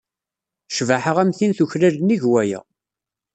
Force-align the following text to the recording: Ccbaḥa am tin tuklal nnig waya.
Ccbaḥa 0.69 1.13
am 1.21 1.31
tin 1.37 1.51
tuklal 1.57 1.95
nnig 1.99 2.23
waya. 2.31 2.59